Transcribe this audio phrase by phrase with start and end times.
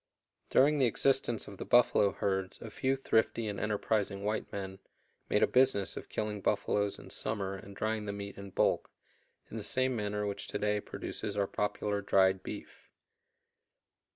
[0.49, 4.79] During the existence of the buffalo herds a few thrifty and enterprising white men
[5.29, 8.89] made a business of killing buffaloes in summer and drying the meat in bulk,
[9.51, 12.89] in the same manner which to day produces our popular "dried beef."